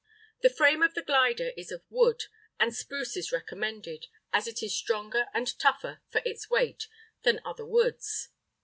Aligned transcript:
]The 0.41 0.49
frame 0.49 0.81
of 0.81 0.95
the 0.95 1.03
glider 1.03 1.49
is 1.55 1.71
of 1.71 1.83
wood, 1.91 2.23
and 2.59 2.73
spruce 2.73 3.15
is 3.15 3.31
recommended, 3.31 4.07
as 4.33 4.47
it 4.47 4.63
is 4.63 4.75
stronger 4.75 5.27
and 5.31 5.45
tougher 5.59 6.01
for 6.09 6.23
its 6.25 6.49
weight 6.49 6.87
than 7.21 7.39
other 7.45 7.67
woods. 7.67 8.29